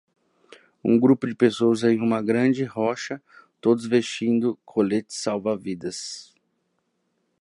Um 0.83 0.97
grupo 0.99 1.27
de 1.27 1.35
pessoas 1.35 1.83
em 1.83 1.99
uma 1.99 2.23
grande 2.23 2.63
rocha 2.63 3.21
todos 3.61 3.85
vestindo 3.85 4.57
coletes 4.65 5.17
salva-vidas. 5.17 6.33